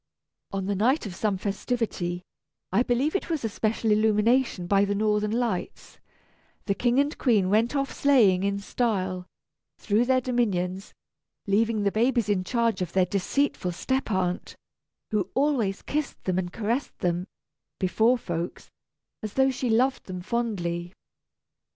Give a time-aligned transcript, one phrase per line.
[0.51, 2.23] On the night of some festivity
[2.71, 5.99] (I believe it was a special illumination by the Northern Lights),
[6.65, 9.27] the King and Queen went off sleighing in style,
[9.77, 10.95] through their dominions,
[11.45, 14.55] leaving the babies in charge of their deceitful step aunt,
[15.11, 17.27] who always kissed them and caressed them,
[17.77, 18.71] before folks,
[19.21, 20.93] as though she loved them fondly.